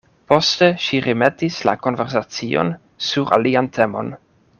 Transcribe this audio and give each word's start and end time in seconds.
Poste 0.31 0.69
ŝi 0.85 1.01
remetis 1.07 1.59
la 1.69 1.75
konversacion 1.83 2.73
sur 3.11 3.35
alian 3.39 3.69
temon. 3.77 4.11